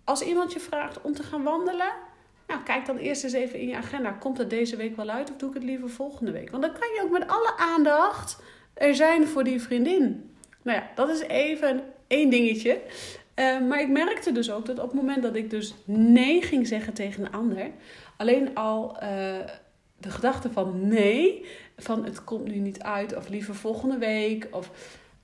Als 0.04 0.22
iemand 0.22 0.54
je 0.54 0.60
vraagt 0.60 1.02
om 1.02 1.14
te 1.14 1.24
gaan 1.24 1.44
wandelen, 1.44 1.92
nou, 2.48 2.64
kijk 2.64 2.86
dan 2.86 2.98
eerst 2.98 3.24
eens 3.24 3.34
even 3.34 3.60
in 3.60 3.68
je 3.68 3.76
agenda. 3.76 4.12
Komt 4.12 4.38
het 4.38 4.50
deze 4.50 4.76
week 4.76 4.96
wel 4.96 5.10
uit 5.10 5.32
of 5.32 5.38
doe 5.38 5.50
ik 5.50 5.56
het 5.56 5.64
liever 5.64 5.90
volgende 5.90 6.32
week? 6.32 6.50
Want 6.50 6.64
dan 6.64 6.74
kan 6.74 6.90
je 6.94 7.02
ook 7.04 7.12
met 7.12 7.28
alle 7.28 7.58
aandacht 7.58 8.44
er 8.74 8.96
zijn 8.96 9.28
voor 9.28 9.44
die 9.44 9.62
vriendin. 9.62 10.36
Nou 10.62 10.78
ja, 10.78 10.90
dat 10.96 11.10
is 11.10 11.22
even 11.22 11.84
één 12.08 12.30
dingetje. 12.30 12.82
Uh, 13.36 13.62
maar 13.68 13.82
ik 13.82 13.90
merkte 13.90 14.32
dus 14.32 14.52
ook 14.52 14.66
dat 14.66 14.80
op 14.80 14.92
het 14.92 15.02
moment 15.02 15.24
dat 15.24 15.36
ik 15.36 15.50
dus 15.50 15.74
nee 15.86 16.42
ging 16.42 16.68
zeggen 16.68 16.94
tegen 16.94 17.26
een 17.26 17.32
ander, 17.32 17.72
alleen 18.18 18.56
al 18.56 18.96
uh, 18.96 19.00
de 19.98 20.10
gedachte 20.10 20.52
van 20.52 20.88
nee, 20.88 21.46
van 21.78 22.06
het 22.06 22.24
komt 22.24 22.48
nu 22.48 22.56
niet 22.56 22.82
uit 22.82 23.16
of 23.16 23.30
liever 23.30 23.56
volgende 23.56 23.98
week, 23.98 24.48
of 24.52 24.72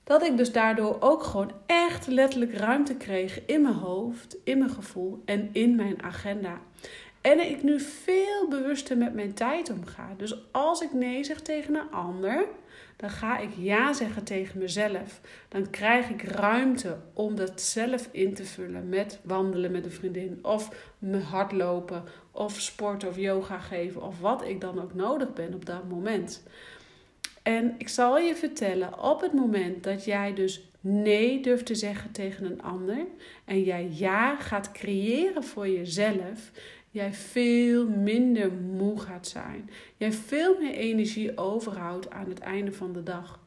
dat 0.04 0.22
ik 0.22 0.36
dus 0.36 0.52
daardoor 0.52 0.96
ook 1.00 1.22
gewoon 1.22 1.52
echt 1.66 2.06
letterlijk 2.06 2.54
ruimte 2.54 2.94
kreeg 2.96 3.46
in 3.46 3.62
mijn 3.62 3.74
hoofd, 3.74 4.36
in 4.44 4.58
mijn 4.58 4.70
gevoel 4.70 5.22
en 5.24 5.48
in 5.52 5.74
mijn 5.74 6.02
agenda. 6.02 6.60
En 7.22 7.50
ik 7.50 7.62
nu 7.62 7.80
veel 7.80 8.48
bewuster 8.48 8.96
met 8.96 9.14
mijn 9.14 9.34
tijd 9.34 9.70
omga. 9.70 10.14
Dus 10.16 10.36
als 10.50 10.80
ik 10.80 10.92
nee 10.92 11.24
zeg 11.24 11.40
tegen 11.40 11.74
een 11.74 11.90
ander, 11.90 12.44
dan 12.96 13.10
ga 13.10 13.38
ik 13.38 13.50
ja 13.56 13.92
zeggen 13.92 14.24
tegen 14.24 14.58
mezelf. 14.58 15.20
Dan 15.48 15.70
krijg 15.70 16.08
ik 16.08 16.22
ruimte 16.22 16.96
om 17.12 17.36
dat 17.36 17.60
zelf 17.60 18.08
in 18.10 18.34
te 18.34 18.44
vullen 18.44 18.88
met 18.88 19.20
wandelen 19.22 19.70
met 19.70 19.84
een 19.84 19.92
vriendin. 19.92 20.38
Of 20.42 20.92
me 20.98 21.18
hardlopen, 21.18 22.04
of 22.30 22.60
sport 22.60 23.06
of 23.06 23.16
yoga 23.16 23.58
geven, 23.58 24.02
of 24.02 24.20
wat 24.20 24.44
ik 24.44 24.60
dan 24.60 24.82
ook 24.82 24.94
nodig 24.94 25.32
ben 25.32 25.54
op 25.54 25.66
dat 25.66 25.88
moment. 25.88 26.42
En 27.42 27.74
ik 27.78 27.88
zal 27.88 28.18
je 28.18 28.34
vertellen, 28.34 29.02
op 29.02 29.20
het 29.20 29.32
moment 29.32 29.84
dat 29.84 30.04
jij 30.04 30.34
dus 30.34 30.70
nee 30.80 31.40
durft 31.40 31.66
te 31.66 31.74
zeggen 31.74 32.12
tegen 32.12 32.44
een 32.44 32.62
ander 32.62 33.06
en 33.44 33.62
jij 33.62 33.88
ja 33.90 34.36
gaat 34.36 34.72
creëren 34.72 35.44
voor 35.44 35.68
jezelf, 35.68 36.50
jij 36.92 37.12
veel 37.12 37.88
minder 37.88 38.52
moe 38.52 39.00
gaat 39.00 39.28
zijn. 39.28 39.70
Jij 39.96 40.12
veel 40.12 40.58
meer 40.58 40.74
energie 40.74 41.38
overhoudt 41.38 42.10
aan 42.10 42.28
het 42.28 42.38
einde 42.38 42.72
van 42.72 42.92
de 42.92 43.02
dag. 43.02 43.40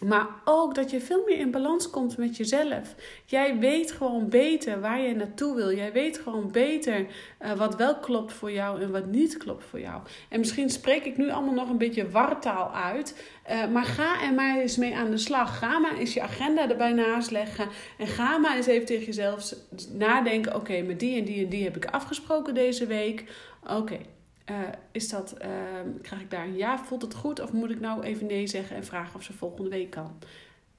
Maar 0.00 0.26
ook 0.44 0.74
dat 0.74 0.90
je 0.90 1.00
veel 1.00 1.22
meer 1.26 1.38
in 1.38 1.50
balans 1.50 1.90
komt 1.90 2.16
met 2.16 2.36
jezelf. 2.36 2.94
Jij 3.24 3.58
weet 3.58 3.92
gewoon 3.92 4.28
beter 4.28 4.80
waar 4.80 5.00
je 5.00 5.14
naartoe 5.14 5.54
wil. 5.54 5.74
Jij 5.74 5.92
weet 5.92 6.18
gewoon 6.18 6.50
beter 6.52 7.06
uh, 7.42 7.52
wat 7.52 7.76
wel 7.76 7.96
klopt 7.98 8.32
voor 8.32 8.52
jou 8.52 8.82
en 8.82 8.92
wat 8.92 9.06
niet 9.06 9.36
klopt 9.36 9.64
voor 9.64 9.80
jou. 9.80 10.02
En 10.28 10.38
misschien 10.38 10.70
spreek 10.70 11.04
ik 11.04 11.16
nu 11.16 11.30
allemaal 11.30 11.54
nog 11.54 11.68
een 11.68 11.78
beetje 11.78 12.10
wartaal 12.10 12.72
uit. 12.72 13.26
Uh, 13.50 13.68
maar 13.68 13.84
ga 13.84 14.22
er 14.22 14.34
maar 14.34 14.58
eens 14.58 14.76
mee 14.76 14.96
aan 14.96 15.10
de 15.10 15.18
slag. 15.18 15.58
Ga 15.58 15.78
maar 15.78 15.96
eens 15.96 16.14
je 16.14 16.22
agenda 16.22 16.70
erbij 16.70 16.92
naast 16.92 17.30
leggen. 17.30 17.68
En 17.98 18.06
ga 18.06 18.38
maar 18.38 18.56
eens 18.56 18.66
even 18.66 18.86
tegen 18.86 19.06
jezelf 19.06 19.54
nadenken. 19.92 20.54
Oké, 20.54 20.82
met 20.82 21.00
die 21.00 21.18
en 21.18 21.24
die 21.24 21.44
en 21.44 21.50
die 21.50 21.64
heb 21.64 21.76
ik 21.76 21.86
afgesproken 21.86 22.54
deze 22.54 22.86
week. 22.86 23.24
Oké, 23.66 23.98
uh, 24.50 24.56
is 24.92 25.08
dat, 25.08 25.36
uh, 25.42 25.48
krijg 26.02 26.20
ik 26.20 26.30
daar 26.30 26.44
een 26.44 26.56
ja? 26.56 26.78
Voelt 26.78 27.02
het 27.02 27.14
goed? 27.14 27.40
Of 27.40 27.52
moet 27.52 27.70
ik 27.70 27.80
nou 27.80 28.02
even 28.02 28.26
nee 28.26 28.46
zeggen 28.46 28.76
en 28.76 28.84
vragen 28.84 29.14
of 29.14 29.22
ze 29.22 29.32
volgende 29.32 29.70
week 29.70 29.90
kan? 29.90 30.18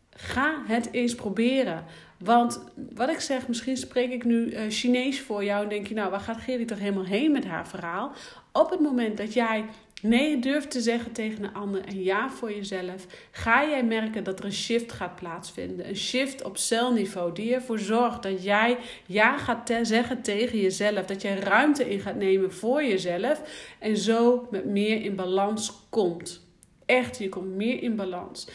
Ga 0.09 0.62
het 0.65 0.91
eens 0.91 1.15
proberen. 1.15 1.83
Want 2.19 2.63
wat 2.93 3.09
ik 3.09 3.19
zeg, 3.19 3.47
misschien 3.47 3.77
spreek 3.77 4.12
ik 4.12 4.24
nu 4.24 4.51
uh, 4.51 4.62
Chinees 4.69 5.21
voor 5.21 5.43
jou 5.43 5.63
en 5.63 5.69
denk 5.69 5.88
je, 5.88 5.93
nou, 5.93 6.12
waar 6.12 6.19
gaat 6.19 6.38
Gerrie 6.38 6.65
toch 6.65 6.79
helemaal 6.79 7.05
heen 7.05 7.31
met 7.31 7.45
haar 7.45 7.67
verhaal? 7.67 8.12
Op 8.51 8.69
het 8.69 8.79
moment 8.79 9.17
dat 9.17 9.33
jij 9.33 9.65
nee 10.01 10.39
durft 10.39 10.72
te 10.72 10.82
zeggen 10.82 11.12
tegen 11.12 11.44
een 11.44 11.54
ander 11.54 11.86
en 11.86 12.04
ja 12.04 12.30
voor 12.30 12.51
jezelf, 12.54 13.06
ga 13.32 13.68
jij 13.70 13.84
merken 13.84 14.24
dat 14.24 14.39
er 14.39 14.46
een 14.46 14.54
shift 14.54 14.92
gaat 14.92 15.16
plaatsvinden. 15.16 15.88
Een 15.88 15.96
shift 15.96 16.44
op 16.44 16.58
celniveau 16.58 17.34
die 17.34 17.54
ervoor 17.54 17.80
zorgt 17.80 18.24
dat 18.24 18.44
jij 18.44 18.77
ja 19.06 19.38
gaat 19.38 19.72
zeggen 19.82 20.22
tegen 20.22 20.60
jezelf. 20.60 21.06
Dat 21.06 21.22
jij 21.22 21.39
ruimte 21.39 21.89
in 21.89 22.00
gaat 22.00 22.16
nemen 22.16 22.54
voor 22.54 22.84
jezelf 22.84 23.42
en 23.80 23.98
zo 23.98 24.48
met 24.51 24.66
meer 24.66 25.01
in 25.01 25.16
balans 25.16 25.74
komt. 25.89 26.46
Echt, 26.86 27.18
je 27.18 27.30
komt 27.30 27.56
meer 27.56 27.84
in 27.84 27.96
balans. 27.96 28.48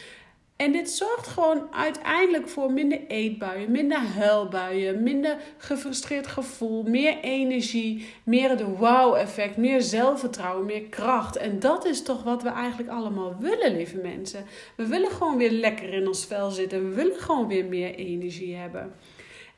En 0.63 0.71
dit 0.71 0.89
zorgt 0.89 1.27
gewoon 1.27 1.67
uiteindelijk 1.71 2.49
voor 2.49 2.71
minder 2.71 2.99
eetbuien, 3.07 3.71
minder 3.71 3.97
huilbuien, 3.97 5.03
minder 5.03 5.37
gefrustreerd 5.57 6.27
gevoel, 6.27 6.83
meer 6.83 7.17
energie, 7.19 8.07
meer 8.23 8.49
het 8.49 8.61
wow-effect, 8.61 9.57
meer 9.57 9.81
zelfvertrouwen, 9.81 10.65
meer 10.65 10.81
kracht. 10.81 11.35
En 11.35 11.59
dat 11.59 11.85
is 11.85 12.03
toch 12.03 12.23
wat 12.23 12.43
we 12.43 12.49
eigenlijk 12.49 12.89
allemaal 12.89 13.35
willen, 13.39 13.75
lieve 13.75 13.97
mensen. 13.97 14.45
We 14.75 14.87
willen 14.87 15.11
gewoon 15.11 15.37
weer 15.37 15.51
lekker 15.51 15.93
in 15.93 16.07
ons 16.07 16.25
vel 16.25 16.49
zitten. 16.49 16.89
We 16.89 16.95
willen 16.95 17.19
gewoon 17.19 17.47
weer 17.47 17.65
meer 17.65 17.95
energie 17.95 18.55
hebben. 18.55 18.93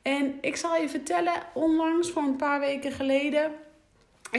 En 0.02 0.34
ik 0.42 0.56
zal 0.56 0.76
je 0.76 0.90
vertellen, 0.90 1.34
onlangs, 1.54 2.12
voor 2.12 2.24
een 2.24 2.36
paar 2.36 2.60
weken 2.60 2.92
geleden, 2.92 3.52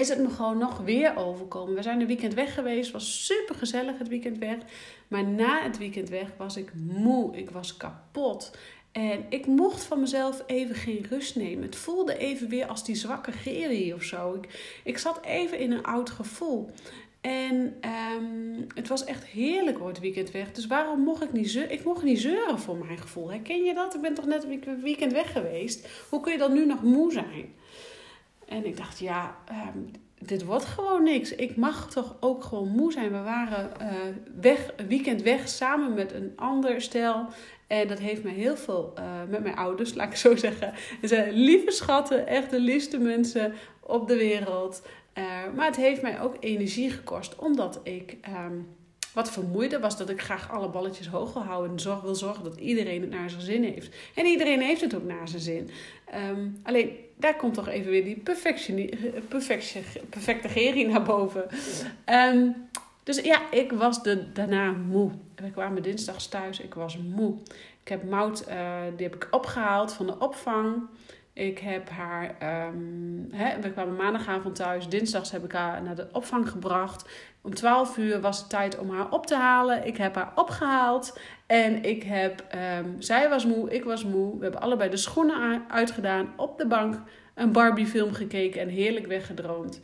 is 0.01 0.09
het 0.09 0.19
me 0.19 0.31
gewoon 0.31 0.59
nog 0.59 0.79
weer 0.79 1.17
overkomen. 1.17 1.75
We 1.75 1.83
zijn 1.83 2.01
een 2.01 2.07
weekend 2.07 2.35
weg 2.35 2.55
geweest. 2.55 2.91
was 2.91 3.27
super 3.27 3.55
gezellig 3.55 3.99
het 3.99 4.09
weekend 4.09 4.39
weg. 4.39 4.57
Maar 5.09 5.25
na 5.25 5.63
het 5.63 5.79
weekend 5.79 6.09
weg 6.09 6.29
was 6.37 6.57
ik 6.57 6.73
moe. 6.75 7.37
Ik 7.37 7.51
was 7.51 7.77
kapot. 7.77 8.57
En 8.93 9.25
ik 9.29 9.47
mocht 9.47 9.85
van 9.85 10.01
mezelf 10.01 10.43
even 10.47 10.75
geen 10.75 11.07
rust 11.09 11.37
nemen. 11.37 11.65
Het 11.65 11.77
voelde 11.77 12.17
even 12.17 12.49
weer 12.49 12.67
als 12.67 12.85
die 12.85 12.95
zwakke 12.95 13.33
gerie 13.33 13.95
of 13.95 14.03
zo. 14.03 14.35
Ik, 14.35 14.81
ik 14.85 14.99
zat 14.99 15.25
even 15.25 15.59
in 15.59 15.73
een 15.73 15.85
oud 15.85 16.11
gevoel. 16.11 16.71
En 17.21 17.77
um, 18.17 18.67
het 18.75 18.89
was 18.89 19.05
echt 19.05 19.25
heerlijk 19.25 19.79
hoor, 19.79 19.89
het 19.89 20.01
weekend 20.01 20.31
weg. 20.31 20.53
Dus 20.53 20.67
waarom 20.67 21.01
mocht 21.01 21.23
ik 21.23 21.33
niet 21.33 21.51
zeuren? 21.51 21.73
Ik 21.73 21.85
mocht 21.85 22.03
niet 22.03 22.21
zeuren 22.21 22.59
voor 22.59 22.77
mijn 22.77 22.99
gevoel. 22.99 23.31
Herken 23.31 23.65
je 23.65 23.75
dat? 23.75 23.95
Ik 23.95 24.01
ben 24.01 24.15
toch 24.15 24.27
net 24.27 24.45
een 24.45 24.81
weekend 24.83 25.13
weg 25.13 25.33
geweest. 25.33 25.89
Hoe 26.09 26.21
kun 26.21 26.33
je 26.33 26.39
dan 26.39 26.53
nu 26.53 26.67
nog 26.67 26.83
moe 26.83 27.13
zijn? 27.13 27.55
En 28.47 28.67
ik 28.67 28.77
dacht, 28.77 28.99
ja, 28.99 29.37
um, 29.75 29.91
dit 30.19 30.45
wordt 30.45 30.65
gewoon 30.65 31.03
niks. 31.03 31.35
Ik 31.35 31.57
mag 31.57 31.91
toch 31.91 32.17
ook 32.21 32.45
gewoon 32.45 32.69
moe 32.69 32.93
zijn. 32.93 33.13
We 33.13 33.23
waren 33.23 33.71
uh, 33.81 33.89
weg, 34.41 34.73
een 34.77 34.87
weekend 34.87 35.23
weg 35.23 35.49
samen 35.49 35.95
met 35.95 36.13
een 36.13 36.33
ander 36.37 36.81
stel. 36.81 37.27
En 37.67 37.89
dat 37.89 37.99
heeft 37.99 38.23
mij 38.23 38.33
heel 38.33 38.57
veel, 38.57 38.93
uh, 38.99 39.05
met 39.29 39.43
mijn 39.43 39.57
ouders, 39.57 39.95
laat 39.95 40.11
ik 40.11 40.17
zo 40.17 40.37
zeggen. 40.37 40.73
Ze 41.01 41.07
zijn 41.07 41.33
lieve 41.33 41.71
schatten, 41.71 42.27
echt 42.27 42.51
de 42.51 42.61
liefste 42.61 42.99
mensen 42.99 43.53
op 43.81 44.09
de 44.09 44.17
wereld. 44.17 44.83
Uh, 45.19 45.25
maar 45.55 45.67
het 45.67 45.77
heeft 45.77 46.03
mij 46.03 46.21
ook 46.21 46.37
energie 46.41 46.91
gekost, 46.91 47.37
omdat 47.37 47.81
ik 47.83 48.17
um, 48.29 48.69
wat 49.17 49.31
vermoeide 49.31 49.79
was 49.79 49.97
dat 49.97 50.11
ik 50.11 50.21
graag 50.21 50.51
alle 50.51 50.69
balletjes 50.69 51.09
hoog 51.09 51.33
wil 51.33 51.43
houden 51.43 51.71
en 51.71 51.81
zorg, 51.81 52.01
wil 52.01 52.15
zorgen 52.15 52.45
dat 52.45 52.57
iedereen 52.57 53.01
het 53.01 53.11
naar 53.11 53.31
zijn 53.31 53.43
zin 53.43 53.63
heeft. 53.63 53.95
En 54.15 54.27
iedereen 54.27 54.61
heeft 54.61 54.81
het 54.81 54.95
ook 54.95 55.05
naar 55.05 55.29
zijn 55.29 55.43
zin. 55.43 55.71
Um, 56.31 56.61
alleen 56.63 56.97
daar 57.19 57.37
komt 57.37 57.55
toch 57.55 57.69
even 57.69 57.91
weer 57.91 58.05
die 58.05 58.17
perfectie, 58.17 58.97
perfecte 60.09 60.49
Geri 60.49 60.87
naar 60.87 61.03
boven. 61.03 61.47
Um, 62.35 62.69
dus 63.03 63.21
ja, 63.21 63.51
ik 63.51 63.73
was 63.73 64.03
de, 64.03 64.33
daarna 64.33 64.71
moe. 64.71 65.11
We 65.35 65.51
kwamen 65.51 65.83
dinsdags 65.83 66.27
thuis, 66.27 66.61
ik 66.61 66.75
was 66.75 66.99
moe. 66.99 67.35
Ik 67.83 67.89
heb 67.89 68.05
Mout, 68.05 68.45
uh, 68.49 68.81
die 68.97 69.07
heb 69.07 69.15
ik 69.15 69.29
opgehaald 69.31 69.93
van 69.93 70.07
de 70.07 70.19
opvang. 70.19 70.83
Ik 71.37 71.59
heb 71.59 71.89
haar, 71.89 72.37
um, 72.69 73.29
hè, 73.31 73.61
we 73.61 73.73
kwamen 73.73 73.97
maandagavond 73.97 74.55
thuis. 74.55 74.89
Dinsdags 74.89 75.31
heb 75.31 75.45
ik 75.45 75.53
haar 75.53 75.83
naar 75.83 75.95
de 75.95 76.09
opvang 76.13 76.49
gebracht. 76.49 77.09
Om 77.41 77.55
12 77.55 77.97
uur 77.97 78.21
was 78.21 78.39
het 78.39 78.49
tijd 78.49 78.79
om 78.79 78.91
haar 78.91 79.11
op 79.11 79.27
te 79.27 79.35
halen. 79.35 79.87
Ik 79.87 79.97
heb 79.97 80.15
haar 80.15 80.33
opgehaald. 80.35 81.19
En 81.47 81.85
ik 81.85 82.03
heb, 82.03 82.45
um, 82.79 83.03
zij 83.03 83.29
was 83.29 83.47
moe, 83.47 83.71
ik 83.71 83.85
was 83.85 84.05
moe. 84.05 84.37
We 84.37 84.43
hebben 84.43 84.61
allebei 84.61 84.91
de 84.91 84.97
schoenen 84.97 85.65
uitgedaan. 85.69 86.33
Op 86.37 86.59
de 86.59 86.67
bank 86.67 87.03
een 87.35 87.53
Barbie 87.53 87.87
film 87.87 88.13
gekeken 88.13 88.61
en 88.61 88.69
heerlijk 88.69 89.07
weggedroomd. 89.07 89.81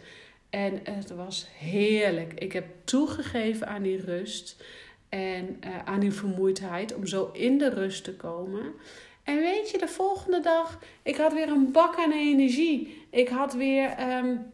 En 0.51 0.81
het 0.83 1.11
was 1.11 1.49
heerlijk. 1.59 2.33
Ik 2.35 2.53
heb 2.53 2.67
toegegeven 2.85 3.67
aan 3.67 3.83
die 3.83 4.05
rust 4.05 4.65
en 5.09 5.61
uh, 5.65 5.79
aan 5.85 6.01
die 6.01 6.13
vermoeidheid 6.13 6.95
om 6.95 7.07
zo 7.07 7.31
in 7.33 7.59
de 7.59 7.69
rust 7.69 8.05
te 8.05 8.17
komen. 8.17 8.73
En 9.23 9.37
weet 9.37 9.71
je, 9.71 9.79
de 9.79 9.89
volgende 9.89 10.41
dag, 10.41 10.79
ik 11.03 11.17
had 11.17 11.33
weer 11.33 11.49
een 11.49 11.73
bak 11.73 11.99
aan 11.99 12.13
energie. 12.13 13.07
Ik 13.11 13.29
had 13.29 13.55
weer 13.55 14.17
um, 14.17 14.53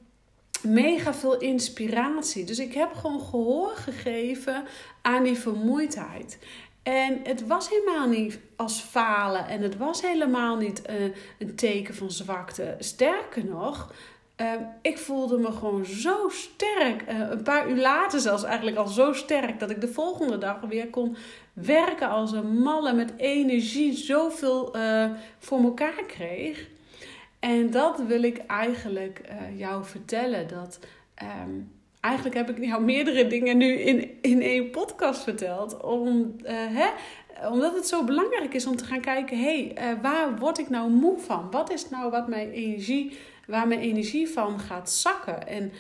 mega 0.63 1.15
veel 1.15 1.39
inspiratie. 1.39 2.45
Dus 2.45 2.59
ik 2.59 2.75
heb 2.75 2.93
gewoon 2.93 3.21
gehoor 3.21 3.71
gegeven 3.71 4.65
aan 5.03 5.23
die 5.23 5.39
vermoeidheid. 5.39 6.39
En 6.83 7.21
het 7.23 7.47
was 7.47 7.69
helemaal 7.69 8.09
niet 8.09 8.39
als 8.57 8.81
falen 8.81 9.47
en 9.47 9.63
het 9.63 9.77
was 9.77 10.03
helemaal 10.03 10.57
niet 10.57 10.83
uh, 10.91 11.03
een 11.39 11.55
teken 11.55 11.95
van 11.95 12.11
zwakte. 12.11 12.77
Sterker 12.79 13.45
nog, 13.45 13.93
uh, 14.40 14.52
ik 14.83 14.99
voelde 14.99 15.38
me 15.38 15.52
gewoon 15.52 15.85
zo 15.85 16.28
sterk. 16.28 17.02
Uh, 17.09 17.30
een 17.30 17.42
paar 17.42 17.71
uur 17.71 17.80
later 17.80 18.21
zelfs 18.21 18.45
eigenlijk 18.45 18.76
al 18.76 18.87
zo 18.87 19.12
sterk 19.12 19.61
dat 19.61 19.71
ik 19.71 19.80
de 19.80 19.88
volgende 19.88 20.38
dag 20.38 20.61
weer 20.61 20.88
kon 20.88 21.16
werken 21.52 22.09
als 22.09 22.33
een 22.33 22.59
malle 22.59 22.92
met 22.92 23.12
energie, 23.16 23.92
zoveel 23.92 24.76
voor 25.38 25.62
elkaar 25.62 26.04
kreeg. 26.07 26.68
En 27.38 27.71
dat 27.71 28.02
wil 28.07 28.23
ik 28.23 28.38
eigenlijk 28.47 29.21
jou 29.57 29.85
vertellen. 29.85 30.49
Dat 30.49 30.78
um, 31.42 31.73
eigenlijk 32.00 32.35
heb 32.35 32.50
ik 32.50 32.64
jou 32.64 32.83
meerdere 32.83 33.26
dingen 33.26 33.57
nu 33.57 33.73
in, 33.73 34.18
in 34.23 34.42
één 34.42 34.71
podcast 34.71 35.23
verteld. 35.23 35.83
Om, 35.83 36.37
hè, 36.45 36.88
omdat 37.50 37.75
het 37.75 37.87
zo 37.88 38.04
belangrijk 38.04 38.54
is 38.54 38.66
om 38.66 38.76
te 38.76 38.85
gaan 38.85 39.00
kijken: 39.00 39.38
hé, 39.38 39.73
hey, 39.75 40.00
waar 40.02 40.37
word 40.37 40.59
ik 40.59 40.68
nou 40.68 40.90
moe 40.90 41.18
van? 41.18 41.50
Wat 41.50 41.73
is 41.73 41.88
nou 41.88 42.11
wat 42.11 42.28
mijn 42.28 42.50
energie, 42.50 43.18
waar 43.49 43.69
mijn 43.69 43.81
energie 43.81 44.28
van 44.28 44.61
gaat 44.61 44.90
zakken? 44.90 45.47
En 45.47 45.73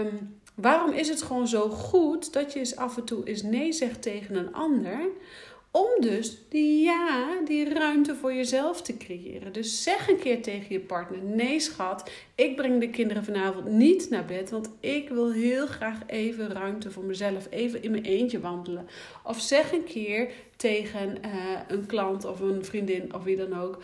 um, 0.00 0.40
waarom 0.54 0.92
is 0.92 1.08
het 1.08 1.22
gewoon 1.22 1.48
zo 1.48 1.68
goed 1.68 2.32
dat 2.32 2.52
je 2.52 2.58
eens 2.58 2.76
af 2.76 2.96
en 2.96 3.04
toe 3.04 3.24
eens 3.24 3.42
nee 3.42 3.72
zegt 3.72 4.02
tegen 4.02 4.36
een 4.36 4.54
ander? 4.54 5.00
Om 5.70 6.00
dus 6.00 6.38
die 6.48 6.82
ja, 6.82 7.40
die 7.44 7.74
ruimte 7.74 8.14
voor 8.14 8.34
jezelf 8.34 8.82
te 8.82 8.96
creëren. 8.96 9.52
Dus 9.52 9.82
zeg 9.82 10.08
een 10.08 10.18
keer 10.18 10.42
tegen 10.42 10.66
je 10.68 10.80
partner: 10.80 11.22
Nee, 11.22 11.60
schat, 11.60 12.10
ik 12.34 12.56
breng 12.56 12.80
de 12.80 12.90
kinderen 12.90 13.24
vanavond 13.24 13.66
niet 13.68 14.10
naar 14.10 14.24
bed. 14.24 14.50
Want 14.50 14.70
ik 14.80 15.08
wil 15.08 15.32
heel 15.32 15.66
graag 15.66 15.98
even 16.06 16.52
ruimte 16.52 16.90
voor 16.90 17.04
mezelf. 17.04 17.46
Even 17.50 17.82
in 17.82 17.90
mijn 17.90 18.04
eentje 18.04 18.40
wandelen. 18.40 18.88
Of 19.24 19.40
zeg 19.40 19.72
een 19.72 19.84
keer 19.84 20.30
tegen 20.56 21.18
uh, 21.24 21.30
een 21.68 21.86
klant 21.86 22.24
of 22.24 22.40
een 22.40 22.64
vriendin 22.64 23.14
of 23.14 23.24
wie 23.24 23.36
dan 23.36 23.60
ook: 23.60 23.82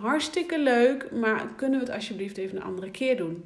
Hartstikke 0.00 0.58
leuk, 0.58 1.10
maar 1.10 1.48
kunnen 1.56 1.78
we 1.78 1.86
het 1.86 1.94
alsjeblieft 1.94 2.36
even 2.36 2.56
een 2.56 2.62
andere 2.62 2.90
keer 2.90 3.16
doen? 3.16 3.44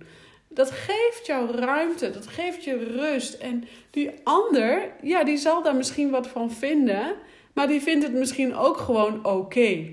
Dat 0.48 0.70
geeft 0.70 1.26
jou 1.26 1.50
ruimte, 1.50 2.10
dat 2.10 2.26
geeft 2.26 2.64
je 2.64 2.76
rust. 2.76 3.34
En 3.34 3.64
die 3.90 4.10
ander, 4.24 4.90
ja, 5.02 5.24
die 5.24 5.36
zal 5.36 5.62
daar 5.62 5.76
misschien 5.76 6.10
wat 6.10 6.28
van 6.28 6.52
vinden. 6.52 7.14
Maar 7.52 7.66
die 7.66 7.80
vindt 7.80 8.04
het 8.04 8.12
misschien 8.12 8.54
ook 8.54 8.76
gewoon 8.76 9.24
oké. 9.24 9.86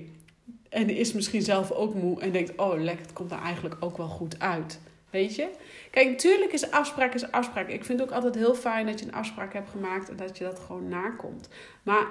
En 0.68 0.90
is 0.90 1.12
misschien 1.12 1.42
zelf 1.42 1.70
ook 1.70 1.94
moe 1.94 2.20
en 2.20 2.32
denkt: 2.32 2.52
oh, 2.56 2.80
lekker, 2.80 3.04
het 3.04 3.12
komt 3.12 3.30
er 3.30 3.42
eigenlijk 3.42 3.76
ook 3.80 3.96
wel 3.96 4.08
goed 4.08 4.40
uit. 4.40 4.80
Weet 5.10 5.34
je? 5.34 5.48
Kijk, 5.90 6.08
natuurlijk 6.08 6.52
is 6.52 6.70
afspraak 6.70 7.14
is 7.14 7.30
afspraak. 7.30 7.68
Ik 7.68 7.84
vind 7.84 8.00
het 8.00 8.08
ook 8.08 8.14
altijd 8.14 8.34
heel 8.34 8.54
fijn 8.54 8.86
dat 8.86 9.00
je 9.00 9.06
een 9.06 9.14
afspraak 9.14 9.52
hebt 9.52 9.70
gemaakt 9.70 10.08
en 10.08 10.16
dat 10.16 10.38
je 10.38 10.44
dat 10.44 10.58
gewoon 10.58 10.88
nakomt. 10.88 11.48
Maar 11.82 12.06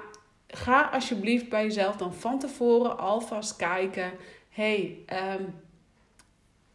ga 0.47 0.81
alsjeblieft 0.81 1.49
bij 1.49 1.63
jezelf 1.63 1.95
dan 1.95 2.13
van 2.13 2.39
tevoren 2.39 2.97
alvast 2.97 3.55
kijken. 3.55 4.11
hey, 4.49 4.97
ehm, 5.05 5.43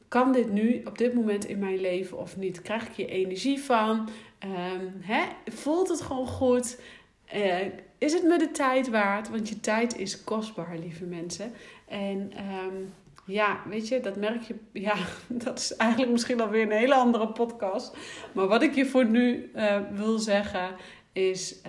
kan 0.08 0.32
dit 0.32 0.52
nu 0.52 0.82
op 0.84 0.98
dit 0.98 1.14
moment 1.14 1.44
in 1.44 1.58
mijn 1.58 1.80
leven 1.80 2.18
of 2.18 2.36
niet? 2.36 2.62
Krijg 2.62 2.86
ik 2.86 2.94
hier 2.94 3.08
energie 3.08 3.60
van? 3.60 4.08
Um? 4.44 5.02
Voelt 5.44 5.88
het 5.88 6.00
gewoon 6.00 6.26
goed? 6.26 6.80
Uh, 7.34 7.66
is 7.98 8.12
het 8.12 8.22
me 8.22 8.38
de 8.38 8.50
tijd 8.50 8.88
waard? 8.88 9.30
Want 9.30 9.48
je 9.48 9.60
tijd 9.60 9.96
is 9.96 10.24
kostbaar, 10.24 10.78
lieve 10.78 11.04
mensen. 11.04 11.52
En 11.88 12.32
um, 12.64 12.92
ja, 13.24 13.62
weet 13.66 13.88
je, 13.88 14.00
dat 14.00 14.16
merk 14.16 14.42
je. 14.42 14.54
Ja, 14.88 14.96
dat 15.28 15.58
is 15.58 15.76
eigenlijk 15.76 16.12
misschien 16.12 16.40
alweer 16.40 16.62
een 16.62 16.70
hele 16.70 16.94
andere 16.94 17.28
podcast. 17.28 17.96
Maar 18.32 18.46
wat 18.46 18.62
ik 18.62 18.74
je 18.74 18.86
voor 18.86 19.06
nu 19.06 19.50
uh, 19.54 19.76
wil 19.92 20.18
zeggen 20.18 20.74
is: 21.12 21.60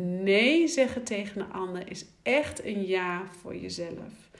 nee 0.00 0.68
zeggen 0.68 1.02
tegen 1.02 1.40
een 1.40 1.52
ander 1.52 1.90
is 1.90 2.04
echt 2.22 2.64
een 2.64 2.86
ja 2.86 3.22
voor 3.40 3.56
jezelf. 3.56 4.30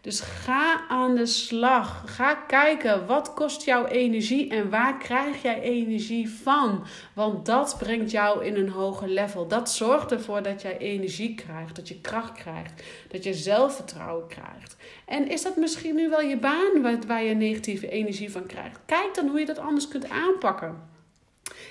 Dus 0.00 0.20
ga 0.20 0.88
aan 0.88 1.14
de 1.14 1.26
slag. 1.26 2.02
Ga 2.06 2.34
kijken 2.34 3.06
wat 3.06 3.34
kost 3.34 3.64
jouw 3.64 3.86
energie 3.86 4.50
en 4.50 4.70
waar 4.70 4.98
krijg 4.98 5.42
jij 5.42 5.60
energie 5.60 6.30
van. 6.30 6.84
Want 7.14 7.46
dat 7.46 7.76
brengt 7.78 8.10
jou 8.10 8.44
in 8.44 8.56
een 8.56 8.68
hoger 8.68 9.08
level. 9.08 9.48
Dat 9.48 9.70
zorgt 9.70 10.12
ervoor 10.12 10.42
dat 10.42 10.62
jij 10.62 10.78
energie 10.78 11.34
krijgt, 11.34 11.76
dat 11.76 11.88
je 11.88 12.00
kracht 12.00 12.32
krijgt, 12.32 12.82
dat 13.08 13.24
je 13.24 13.34
zelfvertrouwen 13.34 14.26
krijgt. 14.26 14.76
En 15.06 15.28
is 15.28 15.42
dat 15.42 15.56
misschien 15.56 15.94
nu 15.94 16.08
wel 16.08 16.20
je 16.20 16.38
baan 16.38 17.00
waar 17.06 17.22
je 17.22 17.34
negatieve 17.34 17.88
energie 17.88 18.30
van 18.32 18.46
krijgt? 18.46 18.80
Kijk 18.86 19.14
dan 19.14 19.28
hoe 19.28 19.38
je 19.38 19.46
dat 19.46 19.58
anders 19.58 19.88
kunt 19.88 20.08
aanpakken. 20.08 20.89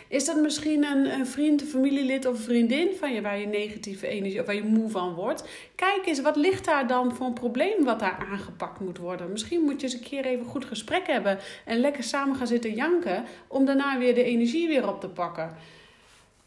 Is 0.10 0.26
dat 0.26 0.36
misschien 0.36 0.84
een, 0.84 1.26
vriend, 1.26 1.62
een 1.62 1.68
familielid 1.68 2.26
of 2.26 2.40
vriendin 2.40 2.90
van 3.00 3.14
je 3.14 3.22
waar 3.22 3.40
je 3.40 3.48
negatieve 3.48 4.08
energie 4.08 4.40
of 4.40 4.46
waar 4.46 4.56
je 4.56 4.64
moe 4.64 4.90
van 4.90 5.14
wordt? 5.14 5.44
Kijk 5.76 6.06
eens, 6.06 6.22
wat 6.22 6.36
ligt 6.36 6.66
daar 6.66 6.88
dan 6.88 7.16
voor 7.16 7.26
een 7.26 7.34
probleem 7.34 7.84
wat 7.84 8.00
daar 8.00 8.28
aangepakt 8.32 8.80
moet 8.80 8.98
worden? 8.98 9.32
Misschien 9.32 9.62
moet 9.62 9.82
je 9.82 9.88
eens 9.88 9.96
een 9.96 10.10
keer 10.10 10.26
even 10.26 10.46
goed 10.46 10.66
gesprek 10.66 11.08
hebben 11.08 11.40
en 11.66 11.80
lekker 11.80 12.04
samen 12.04 12.36
gaan 12.36 12.48
zitten 12.48 12.74
janken 12.74 13.26
om 13.48 13.66
daarna 13.66 13.98
weer 13.98 14.14
de 14.16 14.24
energie 14.24 14.68
weer 14.68 14.88
op 14.88 15.02
te 15.02 15.10
pakken. 15.10 15.56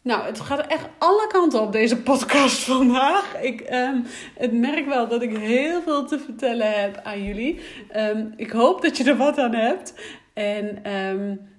Nou, 0.01 0.25
het 0.25 0.39
gaat 0.39 0.67
echt 0.67 0.87
alle 0.97 1.27
kanten 1.27 1.61
op 1.61 1.71
deze 1.71 2.01
podcast 2.01 2.63
vandaag. 2.73 3.41
Ik 3.41 3.69
um, 3.71 4.05
het 4.35 4.53
merk 4.53 4.85
wel 4.85 5.07
dat 5.07 5.21
ik 5.21 5.37
heel 5.37 5.81
veel 5.81 6.05
te 6.05 6.19
vertellen 6.19 6.81
heb 6.81 6.99
aan 7.03 7.23
jullie. 7.23 7.59
Um, 7.95 8.33
ik 8.35 8.51
hoop 8.51 8.81
dat 8.81 8.97
je 8.97 9.03
er 9.03 9.17
wat 9.17 9.37
aan 9.37 9.53
hebt. 9.53 9.93
En 10.33 10.91
um, 10.95 11.51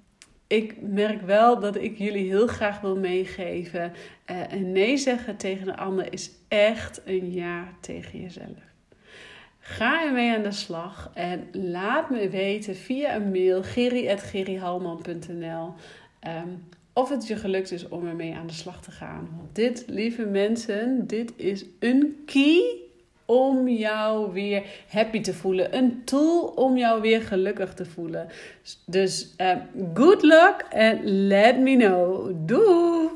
ik 0.46 0.80
merk 0.80 1.20
wel 1.20 1.60
dat 1.60 1.76
ik 1.76 1.98
jullie 1.98 2.28
heel 2.28 2.46
graag 2.46 2.80
wil 2.80 2.96
meegeven. 2.96 3.92
Uh, 4.30 4.36
een 4.50 4.72
nee 4.72 4.96
zeggen 4.96 5.36
tegen 5.36 5.68
een 5.68 5.76
ander 5.76 6.12
is 6.12 6.30
echt 6.48 7.00
een 7.04 7.32
ja 7.32 7.68
tegen 7.80 8.20
jezelf. 8.20 8.72
Ga 9.58 10.04
ermee 10.04 10.36
aan 10.36 10.42
de 10.42 10.52
slag 10.52 11.10
en 11.14 11.48
laat 11.52 12.10
me 12.10 12.28
weten 12.28 12.76
via 12.76 13.14
een 13.14 13.30
mail 13.30 13.62
geri.gerihalman.nl 13.62 15.74
um, 16.26 16.68
of 16.92 17.08
het 17.08 17.26
je 17.26 17.36
gelukt 17.36 17.70
is 17.70 17.88
om 17.88 18.06
ermee 18.06 18.34
aan 18.34 18.46
de 18.46 18.52
slag 18.52 18.82
te 18.82 18.90
gaan. 18.90 19.28
Want 19.36 19.54
dit, 19.54 19.84
lieve 19.86 20.24
mensen, 20.24 21.06
dit 21.06 21.32
is 21.36 21.64
een 21.78 22.22
key 22.26 22.83
om 23.26 23.68
jou 23.68 24.32
weer 24.32 24.62
happy 24.88 25.20
te 25.20 25.34
voelen. 25.34 25.76
Een 25.76 26.02
tool 26.04 26.40
om 26.40 26.76
jou 26.76 27.00
weer 27.00 27.22
gelukkig 27.22 27.74
te 27.74 27.84
voelen. 27.84 28.28
Dus 28.86 29.34
uh, 29.38 29.56
good 29.94 30.22
luck 30.22 30.64
and 30.70 30.98
let 31.04 31.58
me 31.58 31.76
know. 31.76 32.30
Doei! 32.46 33.08